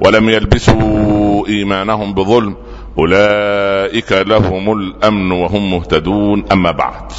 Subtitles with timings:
[0.00, 2.56] ولم يلبسوا إيمانهم بظلم
[2.98, 6.44] أولئك لهم الأمن وهم مهتدون.
[6.52, 7.12] أما بعد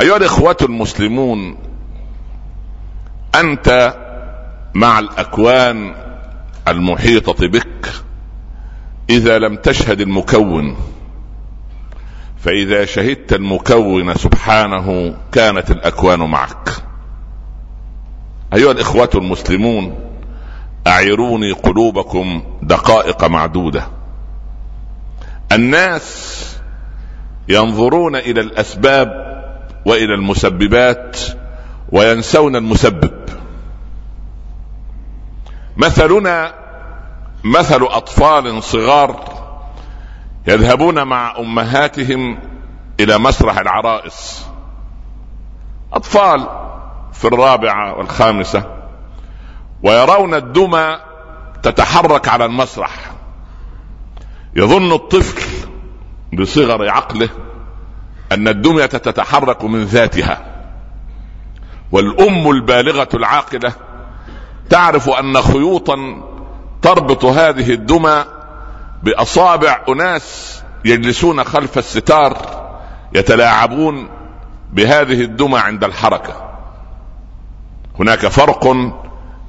[0.00, 1.58] أيها الإخوة المسلمون
[3.34, 3.94] أنت
[4.74, 5.94] مع الأكوان
[6.68, 7.92] المحيطة بك
[9.10, 10.76] إذا لم تشهد المكون
[12.38, 16.70] فإذا شهدت المكون سبحانه كانت الأكوان معك.
[18.54, 20.05] أيها الإخوة المسلمون
[20.86, 23.88] أعيروني قلوبكم دقائق معدودة.
[25.52, 26.36] الناس
[27.48, 29.26] ينظرون إلى الأسباب
[29.86, 31.20] وإلى المسببات
[31.92, 33.26] وينسون المسبب.
[35.76, 36.54] مثلنا
[37.44, 39.24] مثل أطفال صغار
[40.48, 42.38] يذهبون مع أمهاتهم
[43.00, 44.46] إلى مسرح العرائس.
[45.92, 46.48] أطفال
[47.12, 48.75] في الرابعة والخامسة
[49.82, 50.98] ويرون الدمى
[51.62, 53.12] تتحرك على المسرح.
[54.56, 55.68] يظن الطفل
[56.32, 57.28] بصغر عقله
[58.32, 60.44] أن الدمية تتحرك من ذاتها.
[61.92, 63.72] والأم البالغة العاقلة
[64.70, 66.22] تعرف أن خيوطا
[66.82, 68.24] تربط هذه الدمى
[69.02, 72.36] بأصابع أناس يجلسون خلف الستار
[73.14, 74.08] يتلاعبون
[74.72, 76.50] بهذه الدمى عند الحركة.
[77.98, 78.66] هناك فرق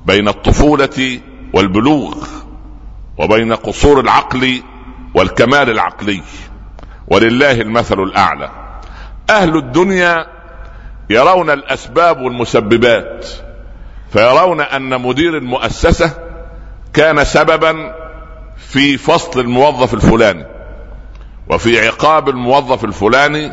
[0.08, 1.20] بين الطفولة
[1.54, 2.28] والبلوغ
[3.18, 4.62] وبين قصور العقل
[5.16, 6.22] والكمال العقلي.
[7.08, 8.50] ولله المثل الأعلى.
[9.30, 10.28] أهل الدنيا
[11.10, 13.28] يرون الأسباب والمسببات
[14.12, 16.12] فيرون أن مدير المؤسسة
[16.94, 17.96] كان سببا
[18.58, 20.46] في فصل الموظف الفلاني
[21.50, 23.52] وفي عقاب الموظف الفلاني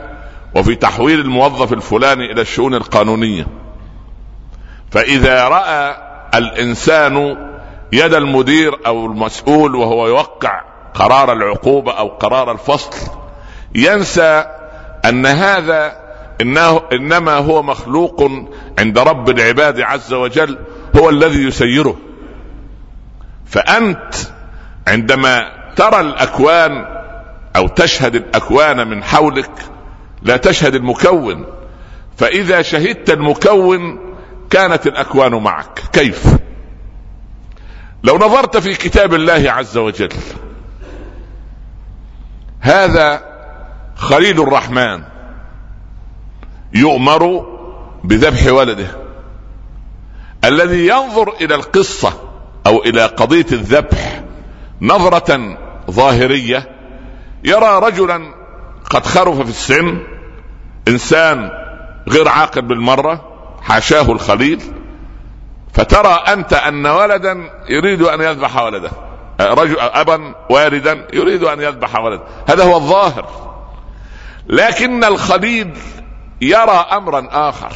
[0.57, 3.47] وفي تحويل الموظف الفلاني إلى الشؤون القانونية.
[4.91, 6.04] فإذا رأى
[6.35, 7.37] الإنسان
[7.93, 10.63] يد المدير أو المسؤول وهو يوقع
[10.95, 13.11] قرار العقوبة أو قرار الفصل
[13.75, 14.45] ينسى
[15.05, 16.05] أن هذا
[16.41, 18.31] انه إنما هو مخلوق
[18.79, 20.59] عند رب العباد عز وجل
[20.97, 21.97] هو الذي يسيره.
[23.47, 24.15] فأنت
[24.89, 26.87] عندما ترى الأكوان
[27.57, 29.51] أو تشهد الأكوان من حولك
[30.23, 31.47] لا تشهد المكون.
[32.17, 34.04] فإذا شهدت المكون
[34.55, 35.83] كانت الأكوان معك.
[35.93, 36.37] كيف؟
[38.05, 40.09] لو نظرت في كتاب الله عز وجل
[42.61, 43.23] هذا
[43.97, 45.03] خليل الرحمن
[46.75, 47.47] يؤمر
[48.05, 48.87] بذبح ولده.
[50.45, 52.13] الذي ينظر إلى القصة
[52.67, 54.23] أو إلى قضية الذبح
[54.81, 55.59] نظرة
[55.91, 56.69] ظاهرية
[57.45, 58.35] يرى رجلا
[58.91, 60.01] قد خرف في السن
[60.89, 61.51] إنسان
[62.09, 63.34] غير عاقل بالمرة
[63.65, 64.61] حاشاه الخليل
[65.73, 68.91] فترى أنت أن ولدا يريد أن يذبح ولده
[69.41, 72.23] رجل ابا والدا يريد أن يذبح ولده.
[72.49, 73.27] هذا هو الظاهر.
[74.47, 75.71] لكن الخليل
[76.41, 77.73] يرى امرا آخر.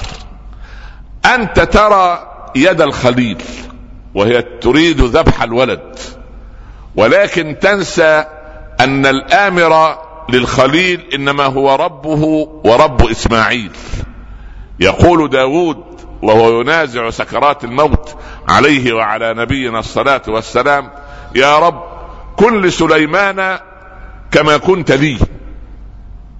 [1.34, 3.42] أنت ترى يد الخليل
[4.14, 5.98] وهي تريد ذبح الولد
[6.96, 8.24] ولكن تنسى
[8.80, 9.98] أن الآمر
[10.28, 13.72] للخليل إنما هو ربه ورب إسماعيل.
[14.80, 15.84] يقول داود
[16.22, 18.16] وهو ينازع سكرات الموت
[18.48, 20.90] عليه وعلى نبينا الصلاة والسلام
[21.34, 21.82] يا رب
[22.36, 23.58] كن لسليمان
[24.30, 25.18] كما كنت لي.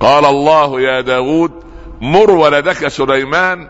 [0.00, 1.52] قال الله يا داود
[2.00, 3.68] مر ولدك سليمان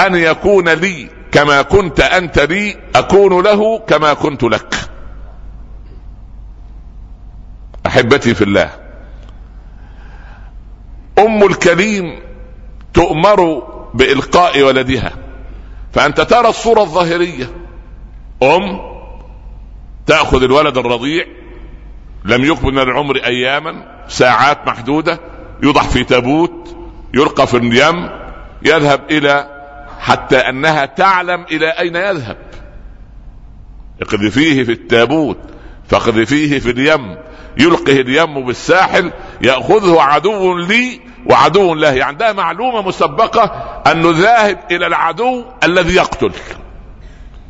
[0.00, 4.74] أن يكون لي كما كنت أنت لي أكون له كما كنت لك.
[7.86, 8.70] أحبتي في الله
[11.18, 12.20] أم الكريم
[12.94, 13.62] تؤمر
[13.94, 15.12] بإلقاء ولدها.
[15.92, 17.50] فأنت ترى الصورة الظاهرية.
[18.42, 18.80] أم
[20.06, 21.24] تأخذ الولد الرضيع
[22.24, 25.20] لم يكن من العمر أياما ساعات محدودة
[25.62, 26.76] يوضع في تابوت
[27.14, 28.10] يلقى في اليم
[28.62, 29.48] يذهب إلى
[30.00, 32.36] حتى أنها تعلم إلى أين يذهب.
[34.02, 35.38] اقذفيه في التابوت
[35.88, 37.16] فاقذفيه في اليم
[37.58, 39.12] يلقه اليم بالساحل
[39.42, 43.44] يأخذه عدو لي وعدو له يعني عندها معلومة مسبقة
[43.92, 46.32] انه ذاهب إلى العدو الذي يقتل.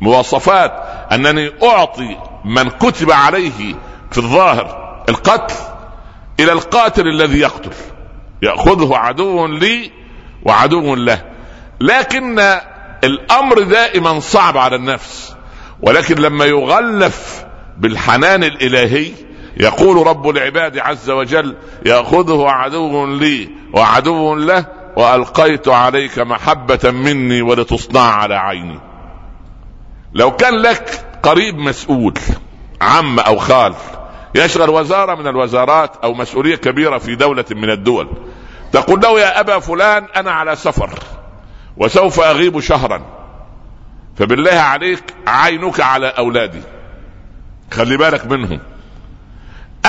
[0.01, 0.71] مواصفات
[1.11, 3.75] أنني أعطي من كتب عليه
[4.11, 5.55] في الظاهر القتل
[6.39, 7.73] إلى القاتل الذي يقتل.
[8.41, 9.91] يأخذه عدو لي
[10.43, 11.21] وعدو له.
[11.81, 12.39] لكن
[13.03, 15.35] الأمر دائما صعب على النفس.
[15.81, 17.45] ولكن لما يغلف
[17.77, 19.11] بالحنان الإلهي
[19.57, 21.55] يقول رب العباد عز وجل
[21.85, 24.65] يأخذه عدو لي وعدو له
[24.95, 28.79] وألقيت عليك محبة مني ولتصنع على عيني.
[30.13, 32.13] لو كان لك قريب مسؤول
[32.81, 33.73] عم أو خال
[34.35, 38.09] يشغل وزارة من الوزارات أو مسؤولية كبيرة في دولة من الدول
[38.71, 40.89] تقول له يا أبا فلان أنا على سفر
[41.77, 43.01] وسوف أغيب شهرا.
[44.17, 46.61] فبالله عليك عينك على أولادي.
[47.71, 48.59] خلي بالك منهم.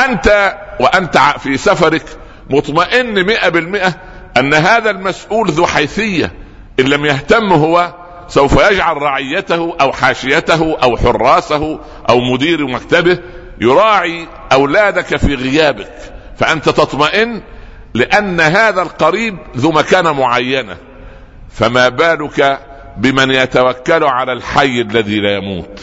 [0.05, 2.05] أنت وأنت في سفرك
[2.51, 3.95] مطمئن مئة بالمئة
[4.37, 6.33] أن هذا المسؤول ذو حيثية
[6.81, 7.95] إن لم يهتم هو
[8.29, 13.19] سوف يجعل رعيته أو حاشيته أو حراسه أو مدير مكتبه
[13.61, 15.93] يراعي أولادك في غيابك.
[16.37, 17.43] فأنت تطمئن
[17.95, 20.77] لأن هذا القريب ذو مكانة معينة.
[21.51, 22.61] فما بالك
[22.97, 25.81] بمن يتوكل على الحي الذي لا يموت؟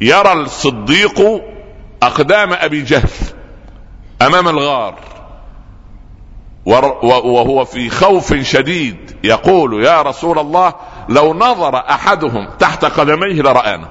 [0.00, 1.42] يرى الصديق
[2.06, 3.10] أقدام أبي جهل
[4.22, 4.94] أمام الغار
[6.66, 10.74] وهو في خوف شديد يقول يا رسول الله
[11.08, 13.88] لو نظر أحدهم تحت قدميه لرآنا.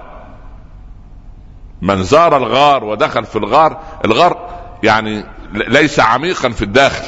[1.81, 4.49] من زار الغار ودخل في الغار الغار
[4.83, 7.05] يعني ليس عميقا في الداخل.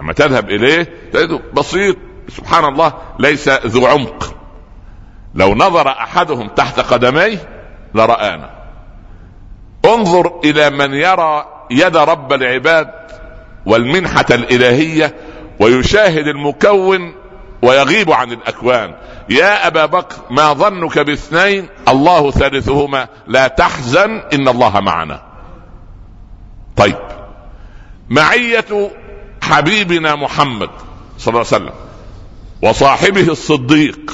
[0.00, 1.96] لما تذهب إليه تجده بسيط
[2.28, 4.34] سبحان الله ليس ذو عمق.
[5.34, 7.48] لو نظر أحدهم تحت قدميه
[7.94, 8.57] لرآنا.
[9.94, 12.90] انظر إلى من يرى يد رب العباد
[13.66, 15.14] والمنحة الإلهية
[15.60, 17.14] ويشاهد المكون
[17.62, 18.94] ويغيب عن الأكوان.
[19.30, 23.08] يا أبا بكر ما ظنك باثنين؟ الله ثالثهما.
[23.26, 25.22] لا تحزن إن الله معنا.
[26.76, 26.98] طيب.
[28.08, 28.90] معية
[29.42, 30.70] حبيبنا محمد
[31.18, 31.74] صلى الله عليه وسلم
[32.62, 34.12] وصاحبه الصديق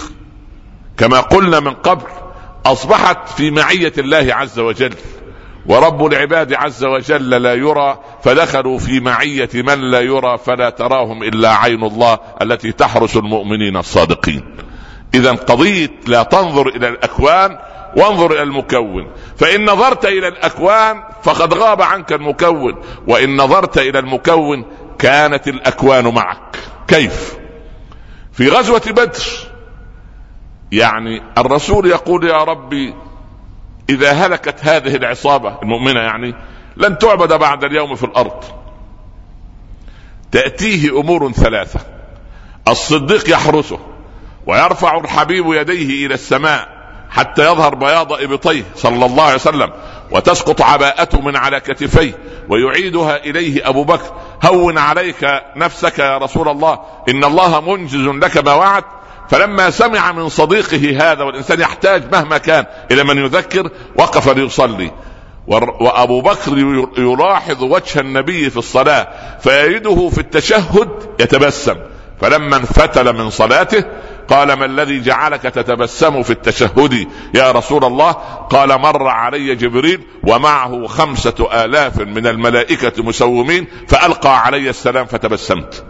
[0.96, 2.06] كما قلنا من قبل
[2.66, 4.94] أصبحت في معية الله عز وجل.
[5.66, 11.54] ورب العباد عز وجل لا يرى فدخلوا في معية من لا يرى فلا تراهم إلا
[11.54, 14.56] عين الله التي تحرس المؤمنين الصادقين.
[15.14, 17.58] إذا قضية لا تنظر إلى الأكوان
[17.96, 19.12] وانظر إلى المكون.
[19.36, 22.74] فإن نظرت إلى الأكوان فقد غاب عنك المكون.
[23.06, 24.64] وإن نظرت إلى المكون
[24.98, 26.56] كانت الأكوان معك.
[26.88, 27.36] كيف؟
[28.32, 29.24] في غزوة بدر.
[30.72, 32.94] يعني الرسول يقول يا ربي
[33.90, 36.34] إذا هلكت هذه العصابة المؤمنة يعني
[36.76, 38.44] لن تعبد بعد اليوم في الأرض.
[40.32, 41.80] تأتيه أمور ثلاثة.
[42.68, 43.78] الصديق يحرسه
[44.46, 46.68] ويرفع الحبيب يديه إلى السماء
[47.10, 49.70] حتى يظهر بياض إبطيه صلى الله عليه وسلم
[50.10, 54.12] وتسقط عباءته من على كتفيه ويعيدها إليه أبو بكر.
[54.44, 58.84] هون عليك نفسك يا رسول الله إن الله منجز لك ما وعد
[59.28, 64.90] فلما سمع من صديقه هذا والإنسان يحتاج مهما كان إلى من يذكر وقف ليصلي.
[65.80, 66.58] وأبو بكر
[66.98, 69.08] يلاحظ وجه النبي في الصلاة
[69.40, 70.88] فيجده في التشهد
[71.20, 71.76] يتبسم.
[72.20, 73.84] فلما انفتل من صلاته
[74.28, 78.12] قال ما الذي جعلك تتبسم في التشهد يا رسول الله؟
[78.50, 85.84] قال مر علي جبريل ومعه خمسة آلاف من الملائكة مسومين فألقى علي السلام فتبسمت.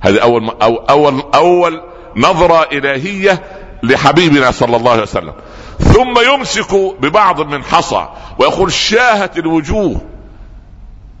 [0.00, 1.82] هذه أول أو أول أول
[2.16, 3.42] نظرة إلهية
[3.82, 5.34] لحبيبنا صلى الله عليه وسلم.
[5.78, 10.00] ثم يمسك ببعض من حصى ويقول شاهت الوجوه.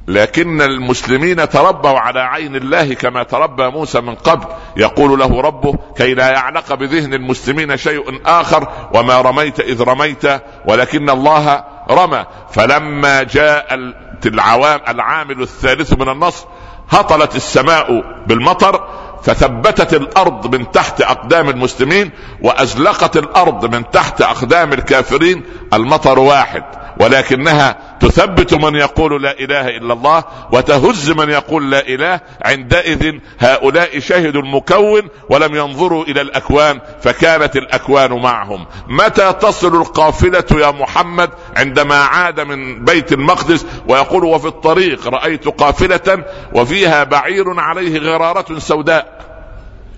[0.08, 4.46] لكن المسلمين تربوا على عين الله كما تربى موسى من قبل.
[4.76, 10.24] يقول له ربه كي لا يعلق بذهن المسلمين شيء آخر وما رميت إذ رميت
[10.66, 12.24] ولكن الله رمى.
[12.52, 13.78] فلما جاء
[14.26, 16.46] العوام العامل الثالث من النصر
[16.90, 18.88] هطلت السماء بالمطر
[19.22, 22.10] فثبتت الأرض من تحت أقدام المسلمين
[22.42, 25.42] وأزلقت الأرض من تحت أقدام الكافرين.
[25.72, 26.64] المطر واحد.
[27.00, 32.20] ولكنها تثبت من يقول لا إله إلا الله وتهز من يقول لا إله.
[32.42, 38.66] عندئذ هؤلاء شهدوا المكون ولم ينظروا إلى الأكوان فكانت الأكوان معهم.
[38.88, 46.24] متى تصل القافلة يا محمد؟ عندما عاد من بيت المقدس ويقول وفي الطريق رأيت قافلة
[46.54, 49.20] وفيها بعير عليه غرارة سوداء.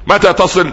[0.07, 0.73] متى تصل؟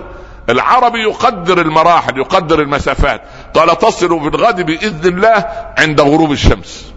[0.49, 3.21] العربي يقدر المراحل يقدر المسافات.
[3.53, 5.45] قال تصل في الغد بإذن الله
[5.77, 6.93] عند غروب الشمس.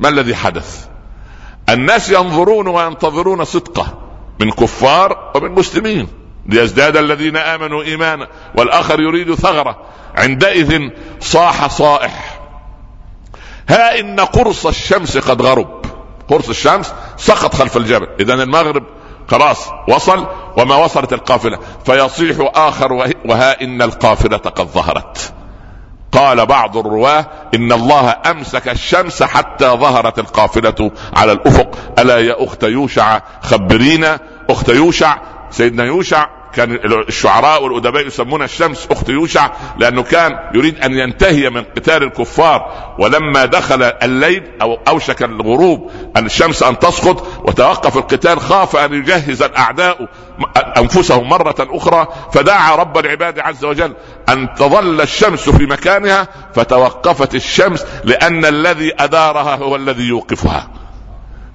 [0.00, 0.86] ما الذي حدث؟
[1.68, 3.98] الناس ينظرون وينتظرون صدقة
[4.40, 6.08] من كفار ومن مسلمين
[6.46, 9.76] ليزداد الذين آمنوا إيمانا والآخر يريد ثغرة.
[10.14, 12.40] عندئذ صاح صائح.
[13.68, 15.84] ها إن قرص الشمس قد غرب.
[16.28, 18.08] قرص الشمس سقط خلف الجبل.
[18.20, 18.82] اذا المغرب
[19.28, 21.58] خلاص وصل وما وصلت القافلة.
[21.86, 22.92] فيصيح آخر
[23.24, 25.32] وها إن القافلة قد ظهرت.
[26.12, 31.78] قال بعض الرواة إن الله أمسك الشمس حتى ظهرت القافلة على الأفق.
[31.98, 34.20] ألا يا أخت يوشع خبرينا.
[34.50, 35.18] أخت يوشع
[35.50, 41.64] سيدنا يوشع كان الشعراء والأدباء يسمون الشمس أخت يوشع لأنه كان يريد أن ينتهي من
[41.76, 42.94] قتال الكفار.
[42.98, 49.42] ولما دخل الليل أو أوشك الغروب أن الشمس أن تسقط وتوقف القتال خاف أن يجهز
[49.42, 50.08] الأعداء
[50.76, 53.92] أنفسهم مرة أخرى فدعا رب العباد عز وجل
[54.28, 60.68] أن تظل الشمس في مكانها فتوقفت الشمس لأن الذي أدارها هو الذي يوقفها.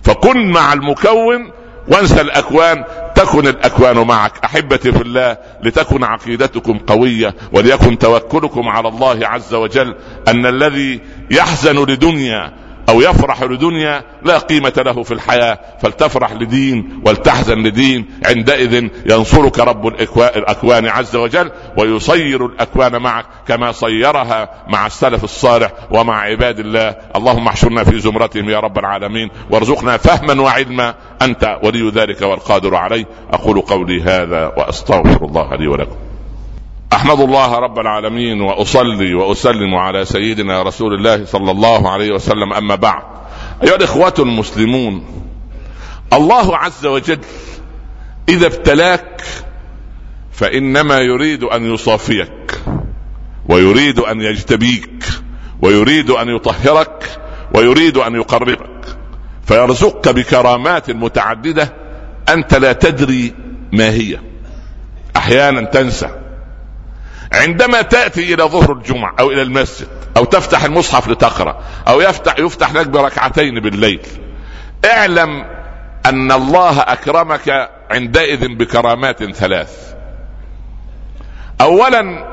[0.04, 1.52] فكن مع المكون
[1.88, 2.84] وانسى الأكوان
[3.16, 4.34] تكن الأكوان معك.
[4.46, 9.96] أحبتي في الله لتكن عقيدتكم قوية وليكن توكلكم على الله عز وجل
[10.28, 11.02] أن الذي
[11.32, 12.54] يحزن لدنيا
[12.90, 18.10] أو يفرح لدنيا لا قيمة له في الحياة فلتفرح لدين ولتحزن لدين.
[18.26, 26.22] عندئذ ينصرك رب الأكوان عز وجل ويصير الأكوان معك كما صيرها مع السلف الصالح ومع
[26.22, 26.96] عباد الله.
[27.16, 30.96] اللهم احشرنا في زمرتهم يا رب العالمين وارزقنا فهما وعلما.
[31.22, 33.06] أنت ولي ذلك والقادر عليه.
[33.34, 36.11] أقول قولي هذا وأستغفر الله لي ولكم.
[36.94, 42.54] أحمد الله رب العالمين وأصلي وأسلم على سيدنا رسول الله صلى الله عليه وسلم.
[42.54, 43.04] أما بعد
[43.64, 45.24] أيها الإخوة المسلمون
[46.14, 47.20] الله عز وجل
[48.30, 49.22] إذا ابتلاك
[50.32, 52.62] فإنما يريد أن يصافيك
[53.50, 55.04] ويريد أن يجتبيك
[55.62, 57.20] ويريد أن يطهرك
[57.54, 58.98] ويريد أن يقربك.
[59.46, 61.74] فيرزقك بكرامات متعددة
[62.30, 63.34] أنت لا تدري
[63.72, 64.20] ما هي.
[65.18, 66.21] أحيانا تنسى.
[67.34, 72.74] عندما تأتي إلى ظهر الجمعة أو إلى المسجد أو تفتح المصحف لتقرأ أو يفتح يفتح
[72.74, 74.02] لك بركعتين بالليل
[74.86, 75.46] اعلم
[76.06, 79.94] أن الله أكرمك عندئذ بكرامات ثلاث.
[81.62, 82.28] اولا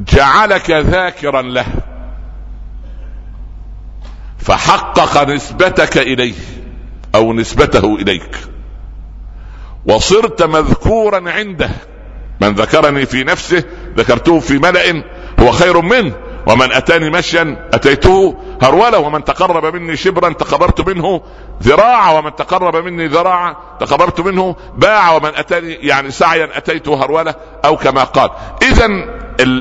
[0.00, 1.66] جعلك ذاكرا له.
[4.38, 6.34] فحقق نسبتك إليه
[7.14, 8.36] أو نسبته إليك.
[9.86, 11.70] وصرت مذكورا عنده
[12.40, 13.64] من ذكرني في نفسه
[13.96, 15.02] ذكرته في ملأ
[15.40, 16.12] هو خير منه.
[16.46, 21.20] ومن أتاني مشيا أتيته هروله ومن تقرب مني شبرا تقربت منه
[21.62, 22.18] ذراعا.
[22.18, 28.04] ومن تقرب مني ذراعا تقربت منه باع ومن أتاني يعني سعيا أتيته هروله أو كما
[28.04, 28.30] قال.
[28.62, 28.86] اذا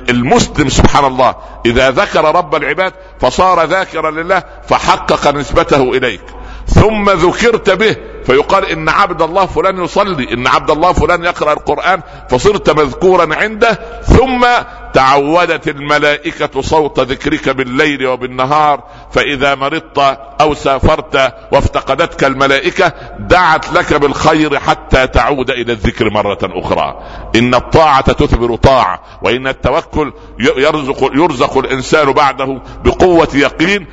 [0.10, 6.22] المسلم سبحان الله إذا ذكر رب العباد فصار ذاكرا لله فحقق نسبته إليك.
[6.68, 7.96] ثم ذكرت به
[8.30, 13.80] فيقال إن عبد الله فلان يصلي إن عبد الله فلان يقرأ القرآن فصرت مذكورا عنده
[14.04, 14.46] ثم
[14.94, 19.98] تعودت الملائكة صوت ذكرك بالليل وبالنهار فإذا مرضت
[20.42, 27.00] أو سافرت وافتقدتك الملائكة دعت لك بالخير حتى تعود إلى الذكر مرة أخرى.
[27.36, 33.88] إن الطاعة تثمر طاعة وإن التوكل يرزق يرزق الإنسان بعده بقوة يقين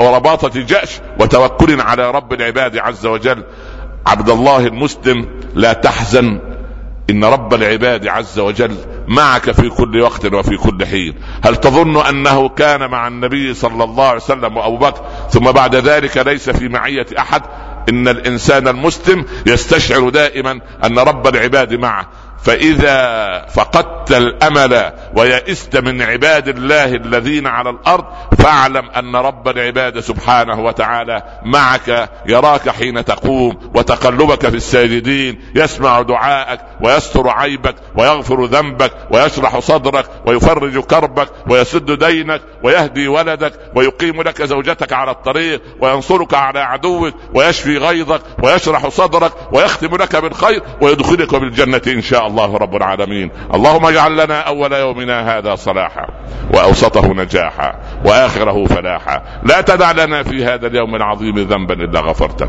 [0.00, 3.44] ورباطة جأش وتوكل على رب العباد عز وجل.
[4.08, 6.40] عبد الله المسلم لا تحزن.
[7.10, 8.76] إن رب العباد عز وجل
[9.08, 11.14] معك في كل وقت وفي كل حين.
[11.44, 16.16] هل تظن أنه كان مع النبي صلى الله عليه وسلم وأبو بكر ثم بعد ذلك
[16.16, 17.42] ليس في معية أحد؟
[17.88, 22.08] إن الإنسان المسلم يستشعر دائما أن رب العباد معه.
[22.42, 28.04] فإذا فقدت الأمل ويئست من عباد الله الذين على الأرض
[28.38, 36.60] فاعلم أن رب العباد سبحانه وتعالى معك يراك حين تقوم وتقلبك في الساجدين يسمع دعاءك
[36.84, 44.92] ويستر عيبك ويغفر ذنبك ويشرح صدرك ويفرج كربك ويسد دينك ويهدي ولدك ويقيم لك زوجتك
[44.92, 52.02] على الطريق وينصرك على عدوك ويشفي غيظك ويشرح صدرك ويختم لك بالخير ويدخلك بالجنة إن
[52.02, 53.30] شاء الله رب العالمين.
[53.54, 56.06] اللهم اجعل لنا أول يومنا هذا صلاحا
[56.54, 59.22] وأوسطه نجاحا وآخره فلاحا.
[59.42, 62.48] لا تدع لنا في هذا اليوم العظيم ذنبا إلا غفرته.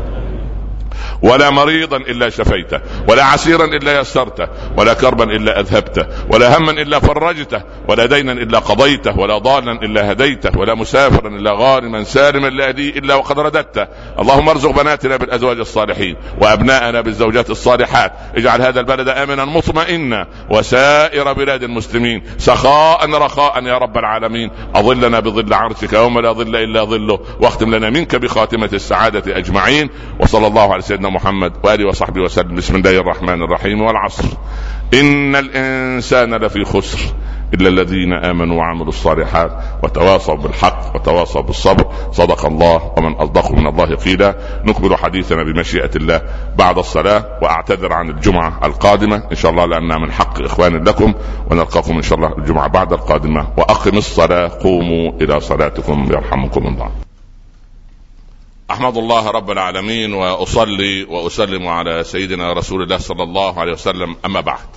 [1.22, 6.98] ولا مريضا إلا شفيته ولا عسيرا إلا يسرته ولا كربا إلا أذهبته ولا هما إلا
[6.98, 12.72] فرجته ولا دينا إلا قضيته ولا ضالا إلا هديته ولا مسافرا إلا غانما سالما لا
[12.72, 13.86] لي إلا وقد رددته.
[14.18, 18.12] اللهم ارزق بناتنا بالأزواج الصالحين وأبناءنا بالزوجات الصالحات.
[18.36, 20.26] اجعل هذا البلد امنا مطمئنا.
[20.50, 24.50] وسائر بلاد المسلمين سخاء رخاء يا رب العالمين.
[24.74, 29.90] أظلنا بظل عرشك يوم لا ظل إلا ظله واختم لنا منك بخاتمة السعادة أجمعين.
[30.20, 32.54] وصلى الله على سيدنا محمد وآله وصحبه وسلم.
[32.54, 34.24] بسم الله الرحمن الرحيم والعصر.
[34.94, 36.98] إن الإنسان لفي خسر
[37.54, 41.86] إلا الذين آمنوا وعملوا الصالحات وتواصوا بالحق وتواصوا بالصبر.
[42.12, 44.34] صدق الله ومن أصدق من الله قيلا.
[44.64, 46.22] نكمل حديثنا بمشيئة الله
[46.58, 49.22] بعد الصلاة وأعتذر عن الجمعة القادمة.
[49.30, 51.14] إن شاء الله لانها من حق إخوان لكم
[51.50, 53.46] ونلقاكم إن شاء الله الجمعة بعد القادمة.
[53.56, 57.09] وأقم الصلاة قوموا إلى صلاتكم يرحمكم الله.
[58.70, 64.16] أحمد الله رب العالمين وأصلي وأسلم على سيدنا رسول الله صلى الله عليه وسلم.
[64.24, 64.68] أما بعد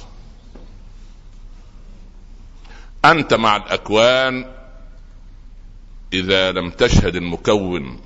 [3.05, 4.45] أنت مع الأكوان
[6.13, 8.01] إذا لم تشهد المكون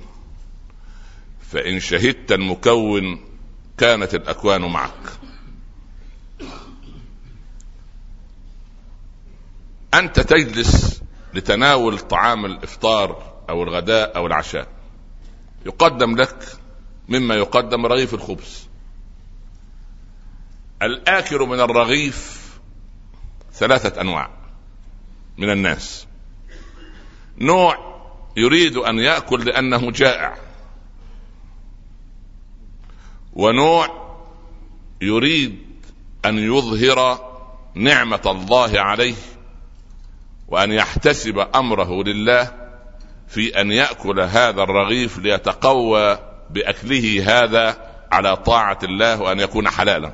[1.50, 3.20] فإن شهدت المكون
[3.78, 5.12] كانت الأكوان معك.
[9.94, 11.02] أنت تجلس
[11.34, 14.77] لتناول طعام الإفطار أو الغداء أو العشاء.
[15.68, 16.58] يقدم لك
[17.08, 18.68] مما يقدم رغيف الخبز.
[20.82, 22.48] الآكل من الرغيف
[23.52, 24.30] ثلاثة أنواع
[25.38, 26.06] من الناس.
[27.38, 27.98] نوع
[28.36, 30.36] يريد أن يأكل لأنه جائع.
[33.32, 34.08] ونوع
[35.00, 35.58] يريد
[36.24, 37.28] أن يظهر
[37.74, 39.14] نعمة الله عليه
[40.48, 42.67] وأن يحتسب أمره لله
[43.28, 46.18] في أن يأكل هذا الرغيف ليتقوى
[46.50, 50.12] بأكله هذا على طاعة الله وأن يكون حلالا.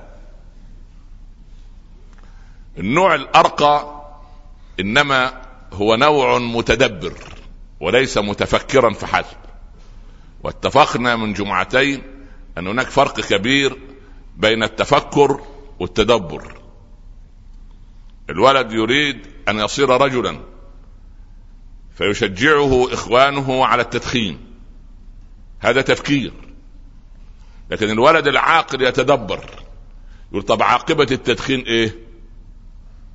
[2.79, 4.05] النوع الأرقى
[4.81, 5.43] إنما
[5.73, 7.13] هو نوع متدبر
[7.81, 9.37] وليس متفكرا فحسب
[10.43, 12.03] واتفقنا من جمعتين
[12.59, 13.77] أن هناك فرق كبير
[14.37, 15.41] بين التفكر
[15.81, 16.61] والتدبر.
[18.31, 20.54] الولد يريد أن يصير رجلا.
[21.95, 24.39] فيشجعه إخوانه على التدخين.
[25.61, 26.33] هذا تفكير.
[27.71, 29.45] لكن الولد العاقل يتدبر.
[30.31, 31.95] يقول طب عاقبة التدخين إيه؟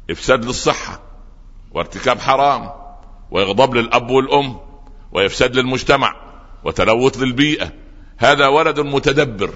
[0.10, 1.02] إفساد للصحة
[1.72, 2.72] وارتكاب حرام
[3.32, 4.60] وإغضاب للأب والأم
[5.12, 6.16] وإفساد للمجتمع
[6.64, 7.72] وتلوث للبيئة.
[8.18, 9.54] هذا ولد متدبر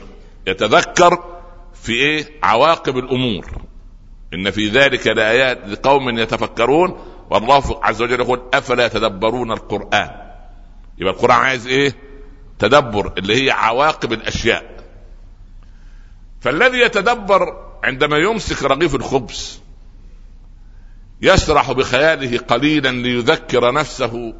[0.47, 1.23] يتذكر
[1.73, 3.61] في إيه؟ عواقب الأمور.
[4.33, 10.09] إن في ذلك لآيات لقوم يتفكرون والله عز وجل يقول أفلا يتدبرون القرآن؟
[10.97, 11.95] يبقى القرآن عايز إيه؟
[12.59, 14.83] تدبر اللي هي عواقب الأشياء.
[16.41, 19.61] فالذي يتدبر عندما يمسك رغيف الخبز
[21.21, 24.33] يسرح بخياله قليلا ليذكر نفسه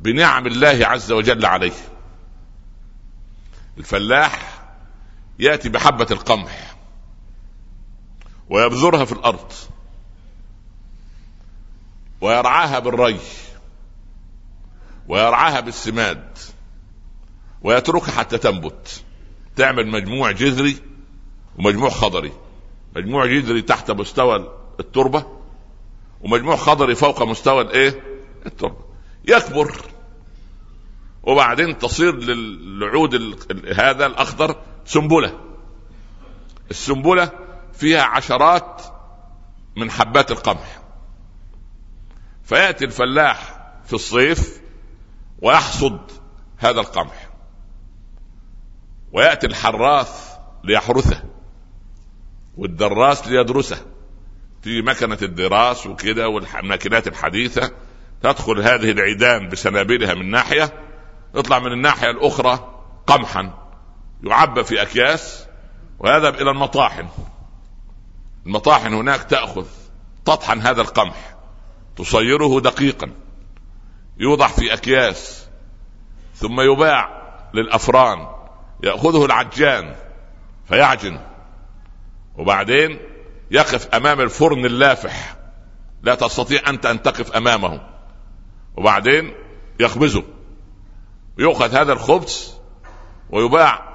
[0.00, 1.78] بنعم الله عز وجل عليه.
[3.78, 4.62] الفلاح
[5.38, 6.76] يأتي بحبة القمح
[8.48, 9.52] ويبذرها في الأرض.
[12.20, 13.20] ويرعاها بالري
[15.08, 16.38] ويرعاها بالسماد
[17.62, 19.04] ويتركها حتى تنبت.
[19.56, 20.76] تعمل مجموع جذري
[21.58, 22.32] ومجموع خضري.
[22.96, 25.26] مجموع جذري تحت مستوى التربة
[26.20, 28.02] ومجموع خضري فوق مستوى الايه؟
[28.46, 28.84] التربة.
[29.28, 29.74] يكبر.
[31.22, 33.14] وبعدين تصير للعود
[33.74, 35.40] هذا الأخضر سنبلة.
[36.70, 37.30] السنبلة
[37.72, 38.82] فيها عشرات
[39.76, 40.79] من حبات القمح.
[42.50, 44.60] فيأتي الفلاح في الصيف
[45.42, 46.00] ويحصد
[46.58, 47.28] هذا القمح.
[49.12, 50.30] ويأتي الحراث
[50.64, 51.22] ليحرثه
[52.56, 53.86] والدراس ليدرسه.
[54.62, 57.72] في مكنة الدراس وكده والماكينات الحديثة.
[58.22, 60.72] تدخل هذه العيدان بسنابلها من ناحية
[61.34, 63.54] يطلع من الناحية الأخرى قمحا.
[64.22, 65.46] يعبى في أكياس
[65.98, 67.08] ويذهب إلى المطاحن.
[68.46, 69.66] المطاحن هناك تأخذ
[70.24, 71.39] تطحن هذا القمح.
[72.00, 73.10] تصيره دقيقا.
[74.18, 75.46] يوضع في أكياس.
[76.34, 77.22] ثم يباع
[77.54, 78.26] للأفران.
[78.84, 79.96] يأخذه العجان.
[80.68, 81.20] فيعجن.
[82.36, 82.98] وبعدين
[83.50, 85.36] يقف أمام الفرن اللافح.
[86.02, 87.80] لا تستطيع أنت أن تقف أمامه.
[88.76, 89.34] وبعدين
[89.80, 90.24] يخبزه.
[91.38, 92.54] يؤخذ هذا الخبز
[93.30, 93.90] ويباع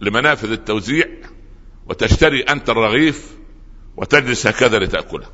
[0.00, 1.06] لمنافذ التوزيع
[1.86, 3.36] وتشتري أنت الرغيف
[3.96, 5.30] وتجلس هكذا لتأكلها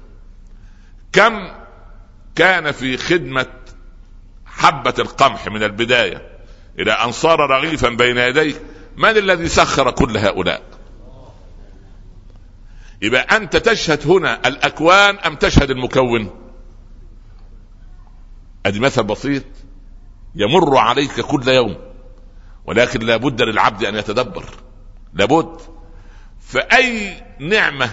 [1.13, 1.60] كم
[2.35, 3.47] كان في خدمة
[4.47, 6.31] حبة القمح من البداية
[6.79, 8.61] إلى أن صار رغيفا بين يديك
[8.97, 10.63] من الذي سخر كل هؤلاء؟
[13.03, 16.31] يبقى أنت تشهد هنا الأكوان أم تشهد المكون؟
[18.67, 19.45] أدي مثل بسيط
[20.35, 21.77] يمر عليك كل يوم
[22.65, 24.45] ولكن لابد للعبد أن يتدبر
[25.15, 25.61] لابد.
[26.41, 27.91] فأي نعمة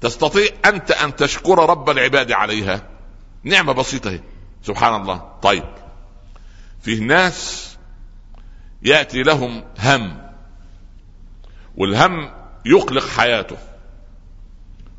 [0.00, 2.91] تستطيع أنت أن تشكر رب العباد عليها؟
[3.44, 4.20] نعمة بسيطة هي
[4.62, 5.32] سبحان الله.
[5.42, 5.64] طيب.
[6.82, 7.68] فيه ناس
[8.82, 10.32] يأتي لهم هم.
[11.76, 12.30] والهم
[12.64, 13.56] يقلق حياته.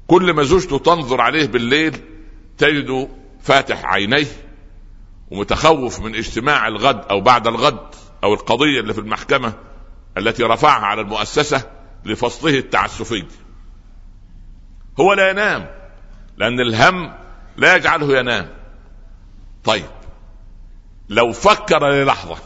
[0.08, 2.02] كل ما زوجته تنظر عليه بالليل
[2.58, 3.08] تجده
[3.42, 4.28] فاتح عينيه
[5.32, 9.54] ومتخوف من اجتماع الغد أو بعد الغد أو القضية اللي في المحكمة
[10.18, 11.72] التي رفعها على المؤسسة
[12.06, 13.26] لفصله التعسفي.
[15.00, 15.70] هو لا ينام
[16.38, 17.14] لأن الهم
[17.58, 18.50] لا يجعله ينام.
[19.64, 19.86] طيب.
[21.10, 22.38] لو فكر للحظة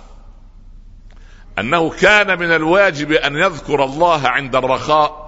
[1.59, 5.27] أنه كان من الواجب أن يذكر الله عند الرخاء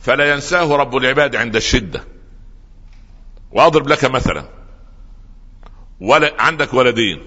[0.00, 2.04] فلا ينساه رب العباد عند الشدة.
[3.52, 4.48] وأضرب لك مثلا.
[6.00, 7.22] ولد عندك ولدين.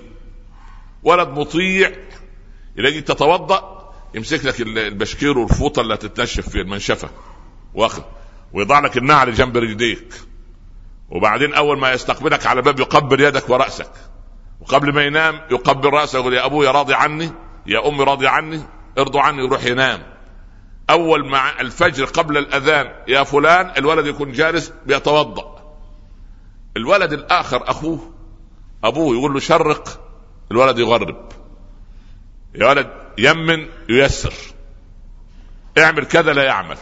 [1.03, 1.91] ولد مطيع
[2.75, 7.09] يلاقيك تتوضأ يمسك لك البشكير والفوطة اللي هتتنشف في المنشفة
[7.73, 8.03] واخد
[8.53, 10.13] ويضع لك النعل جنب رجليك.
[11.11, 13.91] وبعدين أول ما يستقبلك على الباب يقبل يدك ورأسك.
[14.61, 17.31] وقبل ما ينام يقبل رأسه يقول يا أبوي راضي عني
[17.65, 18.61] يا أمي راضي عني
[18.97, 20.03] ارضوا عني يروح ينام.
[20.89, 25.75] أول مع الفجر قبل الأذان يا فلان الولد يكون جالس بيتوضأ.
[26.77, 28.13] الولد الآخر أخوه
[28.83, 30.01] أبوه يقول له شرق
[30.51, 31.29] الولد يغرب.
[32.55, 34.33] يا ولد يمن ييسر.
[35.77, 36.77] اعمل كذا لا يعمل.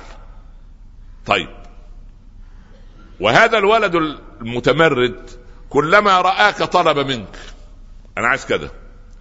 [1.25, 1.56] طيب
[3.19, 3.95] وهذا الولد
[4.41, 5.29] المتمرد
[5.69, 7.37] كلما رآك طلب منك
[8.17, 8.71] أنا عايز كذا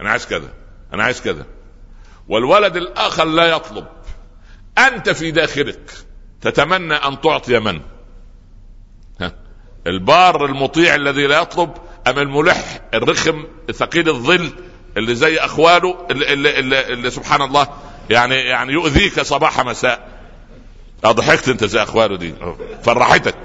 [0.01, 0.49] أنا عايز كذا
[0.95, 1.47] أنا عايز كذا.
[2.29, 3.87] والولد الآخر لا يطلب.
[4.79, 5.91] أنت في داخلك
[6.41, 7.81] تتمنى أن تعطي من؟
[9.21, 9.33] ها
[9.87, 11.71] البار المطيع الذي لا يطلب
[12.07, 14.51] أم الملح الرخم ثقيل الظل
[14.97, 17.69] اللي زي أخواله اللي, اللي, اللي, اللي سبحان الله
[18.11, 20.09] يعني يعني يؤذيك صباح مساء.
[21.07, 22.35] ضحكت أنت زي اخواله دي.
[22.83, 23.39] فرحتك.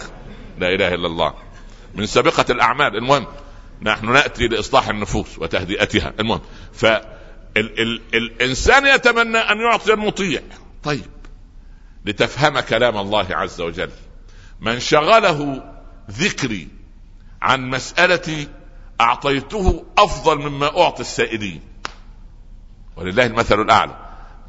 [0.61, 1.33] لا إله إلا الله.
[1.95, 3.27] من سابقة الأعمال المهم
[3.81, 6.41] نحن نأتي لإصلاح النفوس وتهدئتها المهم.
[6.73, 7.01] ف ال
[7.57, 10.41] ال الإنسان يتمنى أن يعطي المطيع.
[10.83, 11.05] طيب
[12.05, 13.89] لتفهم كلام الله عز وجل
[14.61, 15.63] من شغله
[16.11, 16.67] ذكري
[17.41, 18.47] عن مسألتي
[19.01, 21.61] أعطيته أفضل مما أعطي السائلين.
[22.95, 23.95] ولله المثل الأعلى.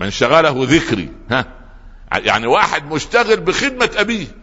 [0.01, 1.47] من شغله ذكري ها
[2.13, 4.42] يعني واحد مشتغل بخدمة أبيه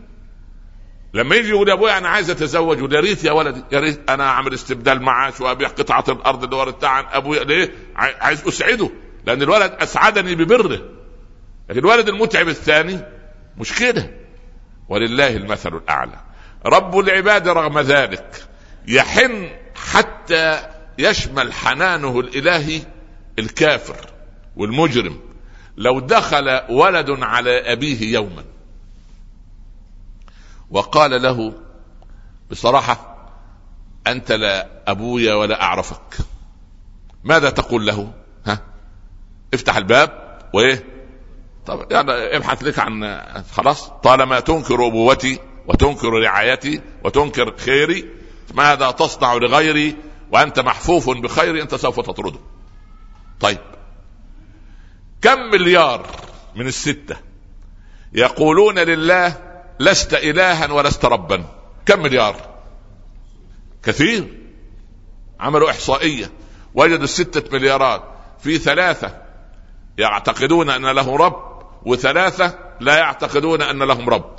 [1.13, 3.63] لما يجي يقول يا ابويا أنا عايز أتزوج يا ريت يا ولدي.
[3.71, 8.47] يا ريت أنا أعمل استبدال معاش وأبيع قطعة الأرض اللي ورثتها عن ابويا ليه؟ عايز
[8.47, 8.89] أسعده.
[9.25, 10.81] لأن الولد أسعدني ببره.
[11.69, 12.99] لكن الولد المتعب الثاني
[13.57, 14.09] مشكلة.
[14.89, 16.19] ولله المثل الأعلى.
[16.65, 18.43] رب العباد رغم ذلك
[18.87, 20.67] يحن حتى
[20.97, 22.81] يشمل حنانه الإلهي
[23.39, 24.09] الكافر
[24.55, 25.19] والمجرم.
[25.77, 28.43] لو دخل ولد على أبيه يوما
[30.71, 31.53] وقال له
[32.51, 33.15] بصراحة
[34.07, 36.17] أنت لا أبويا ولا أعرفك.
[37.23, 38.13] ماذا تقول له؟
[38.45, 38.61] ها؟
[39.53, 40.83] افتح الباب وإيه؟
[41.65, 43.89] طب يعني ابحث لك عن خلاص.
[43.89, 48.05] طالما تنكر أبوتي وتنكر رعايتي وتنكر خيري
[48.53, 49.95] ماذا تصنع لغيري؟
[50.31, 52.39] وأنت محفوف بخيري أنت سوف تطرده.
[53.39, 53.59] طيب.
[55.21, 56.05] كم مليار
[56.55, 57.17] من الستة
[58.13, 59.48] يقولون لله
[59.79, 61.45] لست إلها ولست ربا.
[61.85, 62.35] كم مليار؟
[63.83, 64.37] كثير.
[65.39, 66.31] عملوا إحصائية.
[66.73, 68.03] وجدوا ستة مليارات.
[68.39, 69.21] في ثلاثة
[69.97, 74.35] يعتقدون أن لهم رب وثلاثة لا يعتقدون أن لهم رب.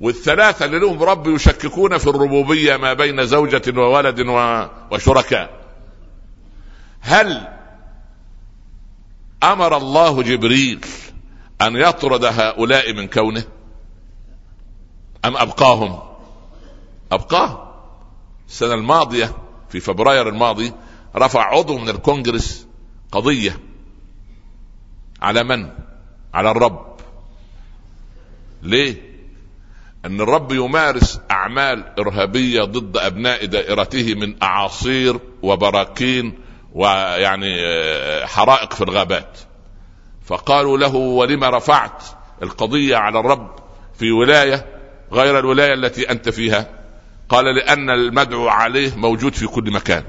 [0.00, 4.20] والثلاثة اللي لهم رب يشككون في الربوبية ما بين زوجة وولد
[4.90, 5.60] وشركاء.
[7.00, 7.48] هل
[9.42, 10.80] أمر الله جبريل
[11.62, 13.44] أن يطرد هؤلاء من كونه؟
[15.24, 15.98] أم أبقاهم؟
[17.12, 17.58] أبقاهم.
[18.48, 19.32] السنة الماضية
[19.68, 20.72] في فبراير الماضي
[21.16, 22.66] رفع عضو من الكونجرس
[23.12, 23.60] قضية.
[25.22, 25.70] على من؟
[26.34, 26.96] على الرب.
[28.62, 29.10] ليه؟
[30.04, 36.38] أن الرب يمارس أعمال إرهابية ضد أبناء دائرته من أعاصير وبراكين
[36.72, 39.38] ويعني آه، حرائق في الغابات.
[40.24, 42.02] فقالوا له ولم رفعت
[42.42, 43.50] القضية على الرب
[43.94, 44.79] في ولاية
[45.12, 46.70] غير الولاية التي أنت فيها.
[47.28, 50.04] قال لأن المدعو عليه موجود في كل مكان.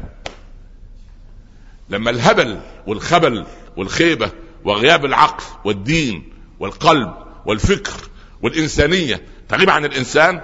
[1.90, 3.46] لما الهبل والخبل
[3.78, 4.32] والخيبة
[4.64, 7.14] وغياب العقل والدين والقلب
[7.46, 7.94] والفكر
[8.42, 10.42] والإنسانية تغيب عن الإنسان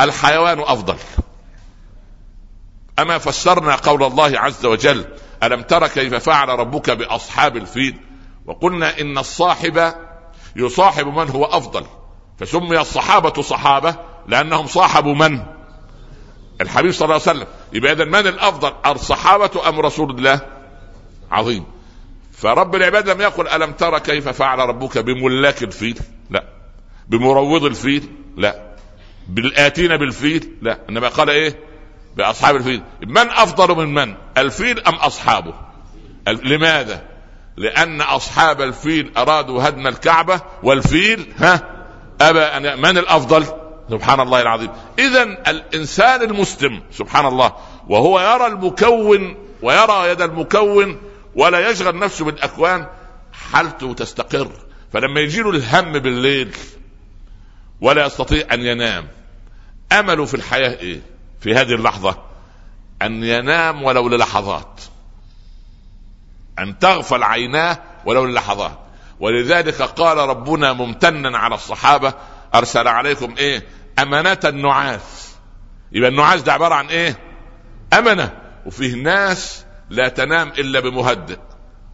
[0.00, 0.96] الحيوان أفضل.
[2.98, 5.04] أما فسرنا قول الله عز وجل
[5.42, 7.96] ألم تر كيف فعل ربك بأصحاب الفيل؟
[8.46, 9.94] وقلنا إن الصاحب
[10.56, 11.86] يصاحب من هو أفضل.
[12.38, 13.96] فسمي الصحابة صحابة
[14.28, 15.40] لأنهم صاحبوا من؟
[16.60, 17.46] الحبيب صلى الله عليه وسلم.
[17.72, 20.40] يبقى اذا من الأفضل؟ الصحابة أم رسول الله؟
[21.30, 21.64] عظيم.
[22.32, 25.98] فرب العباد لم يقل ألم تر كيف فعل ربك بملاك الفيل؟
[26.30, 26.44] لا.
[27.08, 28.74] بمروض الفيل؟ لا.
[29.28, 30.78] بالآتين بالفيل؟ لا.
[30.90, 31.58] إنما قال إيه؟
[32.16, 32.82] بأصحاب الفيل.
[33.06, 35.54] من أفضل من من؟ الفيل أم أصحابه؟
[36.28, 37.02] لماذا؟
[37.56, 41.77] لأن أصحاب الفيل أرادوا هدم الكعبة والفيل ها؟
[42.20, 43.46] ابى أن من الأفضل؟
[43.90, 44.70] سبحان الله العظيم.
[44.98, 47.52] اذا الإنسان المسلم سبحان الله
[47.88, 51.00] وهو يرى المكون ويرى يد المكون
[51.36, 52.86] ولا يشغل نفسه بالأكوان
[53.32, 54.50] حالته تستقر.
[54.92, 56.56] فلما يجي له الهم بالليل
[57.80, 59.08] ولا يستطيع أن ينام
[59.92, 61.00] أمله في الحياة إيه؟
[61.40, 62.18] في هذه اللحظة
[63.02, 64.80] أن ينام ولو للحظات.
[66.58, 68.78] أن تغفل عيناه ولو للحظات.
[69.20, 72.12] ولذلك قال ربنا ممتنا على الصحابة
[72.54, 73.66] أرسل عليكم إيه؟
[73.98, 75.34] أمانة النعاس.
[75.92, 77.18] يبقى النعاس ده عبارة عن إيه؟
[77.92, 78.32] امنه
[78.66, 81.38] وفيه ناس لا تنام إلا بمهدئ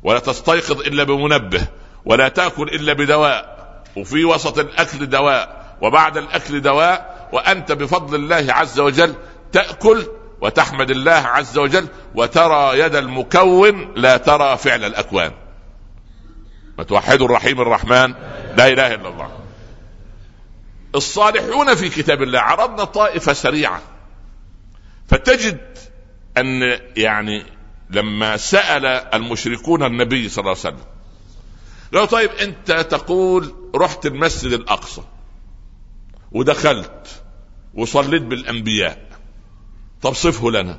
[0.02, 1.66] ولا تستيقظ إلا بمنبه
[2.04, 3.54] ولا تأكل إلا بدواء.
[3.96, 9.14] وفي وسط الأكل دواء وبعد الأكل دواء وأنت بفضل الله عز وجل
[9.52, 10.06] تأكل
[10.40, 14.84] وتحمد الله عز وجل وترى يد المكون لا ترى فعل
[16.78, 18.14] الاكوان وتوحدوا الرحيم الرحمن
[18.56, 19.30] لا إله إلا الله.
[20.94, 23.82] الصالحون في كتاب الله عرضنا طائفة سريعة.
[25.08, 25.78] فتجد
[26.36, 27.44] أن يعني
[27.90, 30.84] لما سأل المشركون النبي صلى الله عليه وسلم
[31.92, 35.02] قالوا طيب أنت تقول رحت المسجد الأقصى
[36.32, 37.22] ودخلت
[37.74, 38.98] وصليت بالأنبياء
[40.02, 40.78] طب صفه لنا.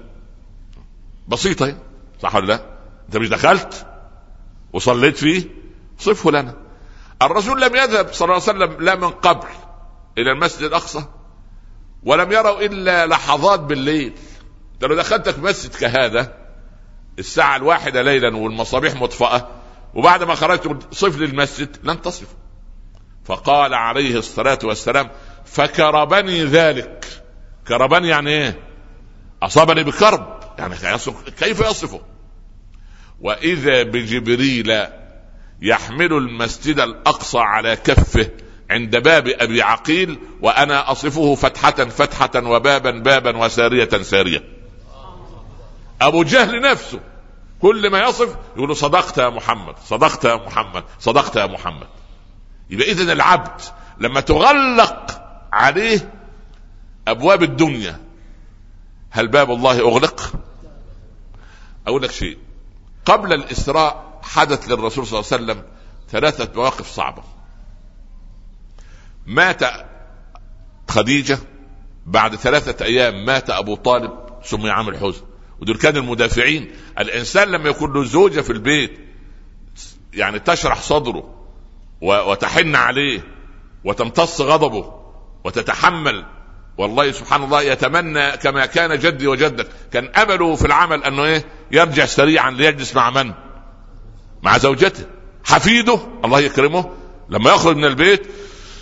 [1.27, 1.77] بسيطة
[2.21, 2.65] صح ولا لا؟
[3.07, 3.87] أنت مش دخلت
[4.73, 5.43] وصليت فيه؟
[5.97, 6.53] صفه لنا.
[7.21, 9.47] الرسول لم يذهب صلى الله عليه وسلم لا من قبل
[10.17, 11.03] إلى المسجد الأقصى
[12.03, 14.13] ولم يروا إلا لحظات بالليل.
[14.73, 16.37] أنت لو دخلت في مسجد كهذا؟
[17.19, 19.47] الساعة الواحدة ليلا والمصابيح مطفأة
[19.93, 21.77] وبعد ما خرجت صف للمسجد.
[21.83, 22.27] لن تصفه.
[23.25, 25.09] فقال عليه الصلاة والسلام
[25.45, 27.05] فكربني ذلك.
[27.67, 28.59] كربني يعني إيه؟
[29.43, 30.39] أصابني بكرب.
[30.59, 30.75] يعني
[31.37, 32.01] كيف يصفه؟
[33.21, 34.87] وإذا بجبريل
[35.61, 38.29] يحمل المسجد الأقصى على كفه
[38.69, 44.43] عند باب أبي عقيل وأنا أصفه فتحة فتحة وبابا بابا وسارية سارية.
[46.01, 46.99] أبو جهل نفسه
[47.61, 51.87] كل ما يصف يقول صدقت يا محمد صدقت يا محمد صدقت يا محمد.
[52.69, 53.61] يبقى اذا العبد
[53.99, 55.21] لما تغلق
[55.53, 56.11] عليه
[57.07, 57.99] أبواب الدنيا
[59.11, 60.33] هل باب الله أغلق؟
[61.87, 62.37] أقول لك شيء
[63.05, 65.63] قبل الإسراء حدث للرسول صلى الله عليه وسلم
[66.09, 67.23] ثلاثة مواقف صعبة.
[69.25, 69.61] مات
[70.89, 71.39] خديجة
[72.05, 74.11] بعد ثلاثة أيام مات أبو طالب
[74.43, 75.21] سمي عام الحزن
[75.61, 78.99] ودول كانوا المدافعين الإنسان لما يكون له زوجة في البيت
[80.13, 81.47] يعني تشرح صدره
[82.01, 83.21] وتحن عليه
[83.83, 84.93] وتمتص غضبه
[85.43, 86.25] وتتحمل
[86.77, 89.67] والله سبحان الله يتمنى كما كان جدي وجدك.
[89.93, 93.33] كان أمله في العمل أنه إيه؟ يرجع سريعا ليجلس مع من؟
[94.45, 95.05] مع زوجته
[95.43, 96.89] حفيده الله يكرمه
[97.29, 98.27] لما يخرج من البيت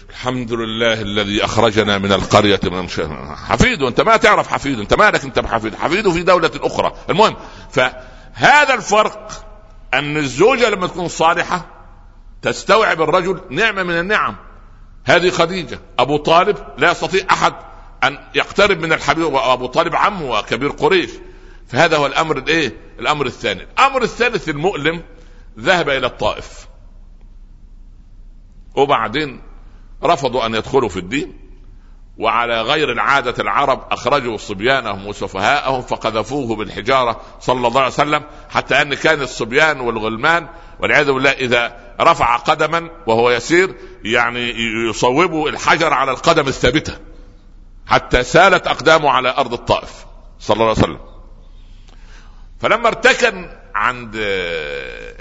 [0.10, 2.90] الحمد لله الذي أخرجنا من القرية من
[3.36, 6.94] حفيده أنت ما تعرف حفيده أنت مالك أنت بحفيده حفيده في دولة أخرى.
[7.10, 7.36] المهم
[7.72, 9.46] فهذا الفرق
[9.94, 11.66] أن الزوجة لما تكون صالحة
[12.42, 14.36] تستوعب الرجل نعمة من النعم.
[15.06, 17.54] هذه خديجة أبو طالب لا يستطيع أحد
[18.04, 21.10] أن يقترب من الحبيب وأبو طالب عمه وكبير قريش.
[21.68, 23.62] فهذا هو الأمر الإيه؟ الأمر الثاني.
[23.62, 25.02] الأمر الثالث المؤلم
[25.60, 26.68] ذهب إلى الطائف.
[28.76, 29.42] وبعدين
[30.04, 31.44] رفضوا أن يدخلوا في الدين
[32.18, 38.94] وعلى غير العادة العرب أخرجوا صبيانهم وسفهاءهم فقذفوه بالحجارة صلى الله عليه وسلم حتى أن
[38.94, 40.48] كان الصبيان والغلمان
[40.80, 44.50] والعياذ بالله إذا رفع قدما وهو يسير يعني
[44.90, 46.98] يصوبوا الحجر على القدم الثابتة
[47.88, 50.06] حتى سالت أقدامه على أرض الطائف
[50.40, 51.00] صلى الله عليه وسلم.
[52.60, 54.12] فلما ارتكن عند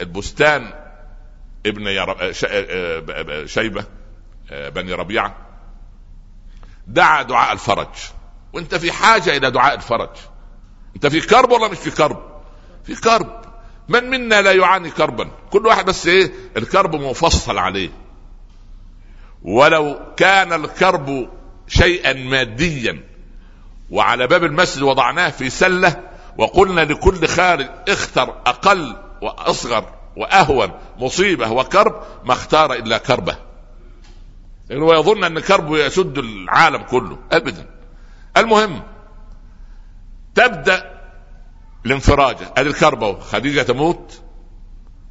[0.01, 0.73] البستان
[1.67, 3.85] ابن شيبة
[4.51, 5.37] بني ربيعة.
[6.87, 7.89] دعا دعاء الفرج.
[8.53, 10.11] وانت في حاجة إلى دعاء الفرج.
[10.97, 12.43] انت في كرب ولا مش في كرب؟
[12.85, 13.43] في كرب.
[13.89, 17.91] من منا لا يعاني كربا؟ كل واحد بس إيه؟ الكرب مفصل عليه.
[19.43, 21.29] ولو كان الكرب
[21.69, 23.03] شيئا ماديا
[23.91, 32.03] وعلى باب المسجد وضعناه في سلة وقلنا لكل خارج اختر أقل وأصغر وأهون مصيبة وكرب
[32.25, 33.37] ما اختار إلا كربه.
[34.71, 37.67] يعني يظن أن كربه يسد العالم كله ابدا.
[38.37, 38.83] المهم
[40.35, 41.01] تبدأ
[41.87, 44.21] الانفراجه ادي الكربه خديجة تموت؟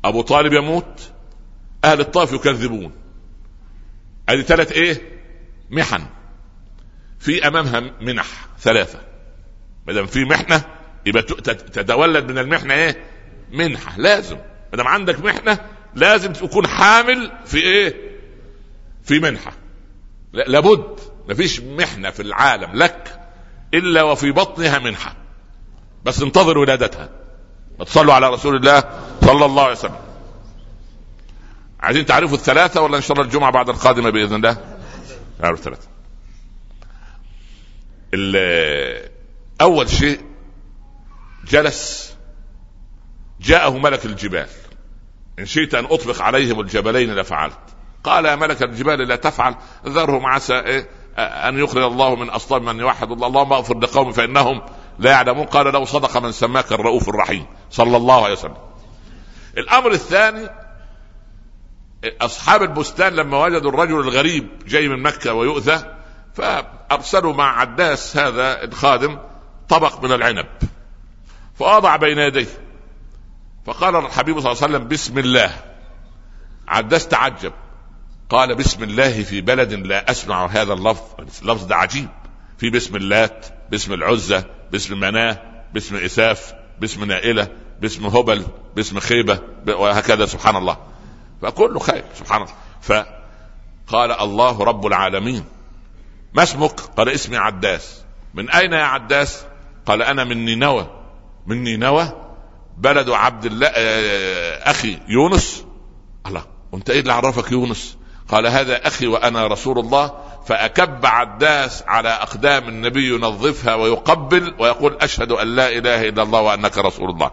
[0.06, 1.12] أبو طالب يموت؟
[1.84, 2.92] أهل الطائف يكذبون.
[4.30, 5.22] ادي ثلاث إيه؟
[5.70, 6.04] محن.
[7.20, 9.00] في أمامها منح ثلاثة.
[9.88, 10.66] ما دام في محنة
[11.06, 13.04] يبقى تتولد من المحنة إيه؟
[13.52, 14.36] منحة لازم.
[14.72, 15.60] ما دام عندك محنة
[15.96, 17.96] لازم تكون حامل في إيه؟
[19.04, 19.54] في منحة.
[20.34, 21.00] لابد.
[21.30, 23.20] مفيش محنة في العالم لك
[23.74, 25.16] إلا وفي بطنها منحة.
[26.06, 27.10] بس انتظر ولادتها.
[27.86, 28.84] تصلوا على رسول الله
[29.22, 30.00] صلى الله عليه وسلم.
[31.80, 34.58] عايزين تعرفوا الثلاثة ولا إن شاء الله الجمعة بعد القادمة بإذن الله؟
[35.42, 35.88] تعرفوا الثلاثة.
[39.62, 40.31] أول شيء
[41.48, 42.16] جلس.
[43.42, 44.48] جاءه ملك الجبال.
[45.40, 47.60] إن شئت أن أطلق عليهم الجبلين لفعلت.
[48.04, 49.56] قال يا ملك الجبال لا تفعل.
[49.86, 53.28] ذرهم عسى إيه أن يخرج الله من أصلاب من يوحد الله.
[53.28, 54.62] اللهم اغفر لقوم فإنهم
[55.00, 55.46] لا يعلمون.
[55.46, 58.58] قال له صدق من سماك الرؤوف الرحيم صلى الله عليه وسلم.
[59.58, 60.50] الأمر الثاني
[62.22, 65.96] أصحاب البستان لما وجدوا الرجل الغريب جاي من مكة ويؤذى
[66.34, 69.20] فأرسلوا مع عداس هذا الخادم
[69.70, 70.46] طبق من العنب.
[71.62, 72.48] فوضع بين يديه.
[73.66, 75.52] فقال الحبيب صلى الله عليه وسلم بسم الله.
[76.68, 77.54] عداس تعجب
[78.30, 81.02] قال بسم الله في بلد لا أسمع هذا اللفظ.
[81.42, 82.10] اللفظ ده عجيب.
[82.58, 87.48] في بسم اللات باسم العزة باسم مناة باسم إساف باسم نائلة
[87.82, 88.46] باسم هبل
[88.76, 90.78] باسم خيبة وهكذا سبحان الله.
[91.42, 92.54] فكله خير سبحان الله.
[92.82, 95.46] فقال الله رب العالمين
[96.34, 98.02] ما اسمك؟ قال اسمي عداس.
[98.34, 99.46] من أين يا عداس؟
[99.86, 101.01] قال أنا من نينوى
[101.48, 102.12] من نينوى
[102.78, 105.66] بلد عبد الله آه، أخي يونس.
[106.28, 110.14] الله وانت إيه اللي عرفك يونس؟ قال هذا أخي وأنا رسول الله.
[110.46, 116.78] فأكب عداس على أقدام النبي ينظفها ويقبل ويقول أشهد أن لا إله إلا الله وأنك
[116.78, 117.32] رسول الله.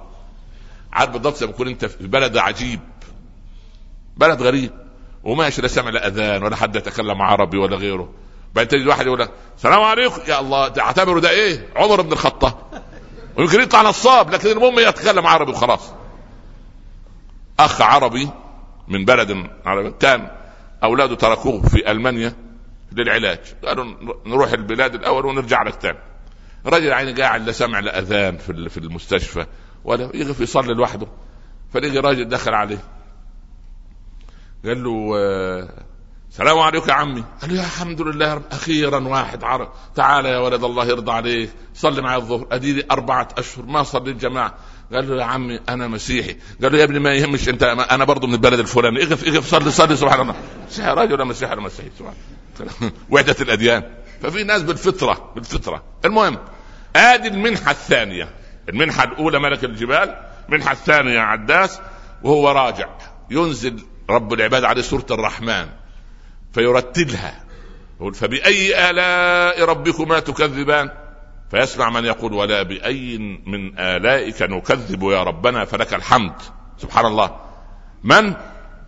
[0.92, 2.80] عارف بالضبط لما أنت في بلد عجيب
[4.16, 4.70] بلد غريب
[5.24, 8.12] وماشي لا سمع لا أذان ولا حد يتكلم عربي ولا غيره.
[8.54, 10.20] بعدين تجد واحد يقول لك السلام عليكم.
[10.28, 12.54] يا الله تعتبره ده إيه؟ عمر بن الخطاب.
[13.38, 15.92] ويمكن يطلع نصاب لكن المهم يتكلم عربي وخلاص.
[17.58, 18.30] أخ عربي
[18.88, 20.30] من بلد عربي كان
[20.84, 22.32] أولاده تركوه في ألمانيا
[22.92, 23.40] للعلاج.
[23.64, 23.84] قالوا
[24.26, 25.98] نروح البلاد الأول ونرجع لك تاني.
[26.66, 29.46] رجل عيني قاعد لا سمع لا أذان في في المستشفى
[29.84, 31.06] ولا يقف يصلي لوحده.
[31.72, 32.84] فلقي راجل دخل عليه.
[34.64, 35.14] قال له
[36.30, 37.24] السلام عليكم يا عمي.
[37.42, 39.68] قال له يا الحمد لله رب أخيرا واحد عرب.
[39.94, 41.50] تعال يا ولد الله يرضى عليك.
[41.74, 42.46] صلي معي الظهر.
[42.52, 43.66] أدي أربعة أشهر.
[43.66, 44.54] ما صليت جماعة.
[44.92, 46.36] قال له يا عمي أنا مسيحي.
[46.62, 47.62] قال له يا ابني ما يهمش أنت.
[47.62, 49.02] أنا برضه من البلد الفلاني.
[49.02, 49.50] اقف اقف.
[49.50, 49.96] صلي صلي.
[49.96, 50.34] سبحان الله.
[50.68, 52.14] مسيحي راجل ولا مسيحي ولا مسيحي سبحان
[53.10, 53.82] وحدة الأديان.
[54.22, 55.32] ففي ناس بالفطرة.
[55.34, 55.82] بالفطرة.
[56.04, 56.38] المهم
[56.96, 58.28] آدي المنحة الثانية.
[58.68, 60.16] المنحة الأولى ملك الجبال.
[60.48, 61.80] المنحة الثانية عداس.
[62.22, 62.88] وهو راجع.
[63.30, 65.68] ينزل رب العباد عليه سورة الرحمن.
[66.52, 67.44] فيرتلها.
[68.00, 70.90] يقول فبأي آلاء ربكما تكذبان؟
[71.50, 76.32] فيسمع من يقول ولا بأي من آلائك نكذب يا ربنا فلك الحمد.
[76.78, 77.36] سبحان الله
[78.04, 78.34] من؟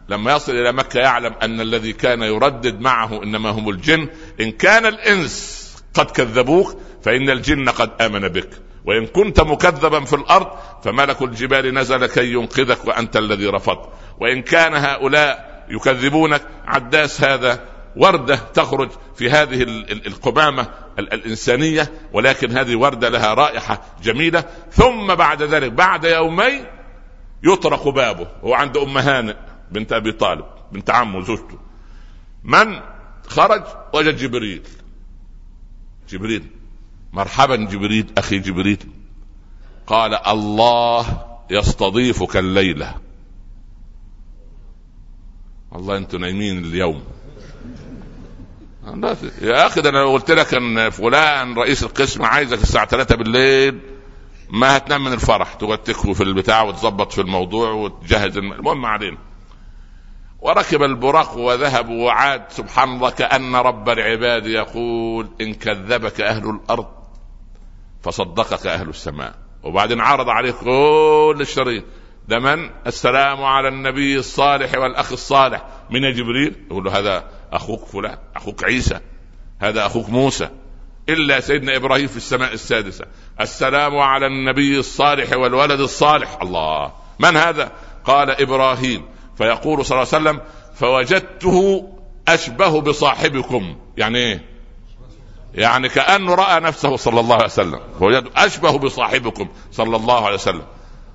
[0.08, 4.08] لما يصل إلى مكة يعلم أن الذي كان يردد معه إنما هم الجن.
[4.40, 5.60] إن كان الإنس
[5.94, 8.50] قد كذبوك فإن الجن قد آمن بك.
[8.84, 10.48] وإن كنت مكذبا في الأرض
[10.84, 13.88] فملك الجبال نزل كي ينقذك وأنت الذي رفضت.
[14.20, 17.64] وإن كان هؤلاء يكذبونك عداس هذا
[17.96, 19.62] وردة تخرج في هذه
[20.06, 24.44] القمامة الإنسانية ولكن هذه وردة لها رائحة جميلة.
[24.72, 26.64] ثم بعد ذلك بعد يومين
[27.42, 29.36] يطرق بابه هو عند أم هانئ
[29.70, 31.58] بنت أبي طالب بنت عمه زوجته.
[32.44, 32.80] من
[33.26, 33.62] خرج؟
[33.94, 34.62] وجد جبريل.
[36.08, 36.46] جبريل
[37.12, 38.78] مرحبا جبريل أخي جبريل.
[39.86, 41.06] قال الله
[41.50, 42.94] يستضيفك الليلة.
[45.72, 47.02] والله أنتم نايمين اليوم.
[49.42, 53.80] يا أخي أنا قلت لك إن فلان رئيس القسم عايزك الساعة 3 بالليل
[54.50, 55.54] ما هتنام من الفرح.
[55.54, 59.18] تقعد تكوي في البتاع وتظبط في الموضوع وتجهز المهم علينا.
[60.40, 66.86] وركب البراق وذهب وعاد سبحان الله كأن رب العباد يقول إن كذبك أهل الأرض
[68.02, 69.34] فصدقك أهل السماء.
[69.62, 71.84] وبعدين عرض عليه كل الشريط
[72.30, 75.62] ده من السلام على النبي الصالح والأخ الصالح.
[75.90, 79.00] من جبريل؟ يقول له هذا أخوك فلان أخوك عيسى
[79.60, 80.48] هذا أخوك موسى.
[81.08, 83.04] إلا سيدنا إبراهيم في السماء السادسة.
[83.40, 86.38] السلام على النبي الصالح والولد الصالح.
[86.42, 86.92] الله.
[87.18, 87.72] من هذا؟
[88.04, 89.04] قال إبراهيم.
[89.38, 90.40] فيقول صلى الله عليه وسلم
[90.74, 91.88] فوجدته
[92.28, 93.76] أشبه بصاحبكم.
[93.96, 94.44] يعني إيه؟
[95.54, 97.80] يعني كأنه رأى نفسه صلى الله عليه وسلم.
[98.00, 100.62] فوجدته أشبه بصاحبكم صلى الله عليه وسلم.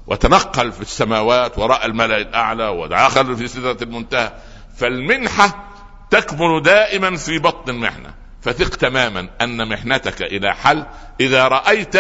[0.07, 4.31] وتنقل في السماوات وراء الملأ الأعلى ودخل في سدرة المنتهى.
[4.77, 5.71] فالمنحة
[6.11, 8.13] تكمن دائما في بطن المحنة.
[8.41, 10.85] فثق تماما أن محنتك إلى حل
[11.19, 11.95] إذا رأيت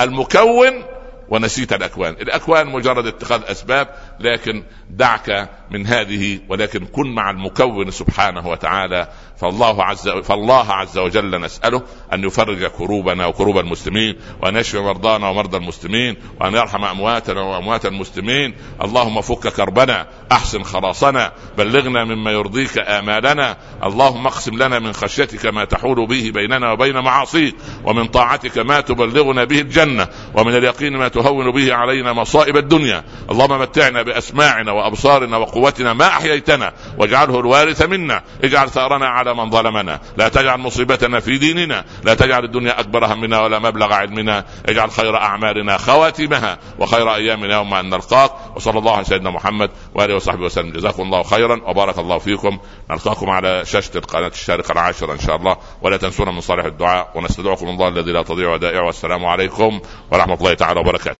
[0.00, 0.84] المكون
[1.28, 3.88] ونسيت الأكوان، الأكوان مجرد اتخاذ أسباب
[4.20, 9.08] لكن دعك من هذه ولكن كن مع المكون سبحانه وتعالى
[9.40, 11.82] فالله عز فالله عز وجل نسأله
[12.12, 18.54] أن يفرج كروبنا وكروب المسلمين وأن يشفي مرضانا ومرضى المسلمين وأن يرحم أمواتنا وأموات المسلمين.
[18.82, 23.56] اللهم فك كربنا أحسن خلاصنا بلغنا مما يرضيك آمالنا.
[23.84, 29.44] اللهم اقسم لنا من خشيتك ما تحول به بيننا وبين معاصيك ومن طاعتك ما تبلغنا
[29.44, 33.04] به الجنة ومن اليقين ما تهون به علينا مصائب الدنيا.
[33.30, 38.22] اللهم متعنا بأسماعنا وأبصارنا وقوتنا ما أحييتنا واجعله الوارث منا.
[38.44, 40.00] اجعل ثأرنا على من ظلمنا.
[40.16, 41.84] لا تجعل مصيبتنا في ديننا.
[42.04, 44.44] لا تجعل الدنيا أكبر همنا ولا مبلغ علمنا.
[44.68, 48.30] اجعل خير أعمالنا خواتمها وخير أيامنا يوم أن نلقاك.
[48.56, 50.72] وصلى الله على سيدنا محمد وآله وصحبه وسلم.
[50.72, 52.58] جزاكم الله خيرا وبارك الله فيكم.
[52.90, 55.56] نلقاكم على شاشة القناة الشارقة العاشرة إن شاء الله.
[55.82, 60.54] ولا تنسونا من صالح الدعاء ونستدعكم الله الذي لا تضيع ودائعه والسلام عليكم ورحمة الله
[60.54, 61.16] تعالى وبركاته.